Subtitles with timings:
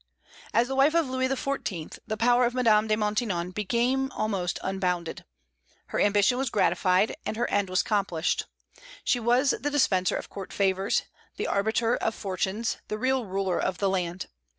[0.51, 1.99] As the wife of Louis XIV.
[2.07, 5.25] the power of Madame de Maintenon became almost unbounded.
[5.89, 8.45] Her ambition was gratified, and her end was accomplished.
[9.03, 11.03] She was the dispenser of court favors,
[11.37, 14.25] the arbiter of fortunes, the real ruler of the land.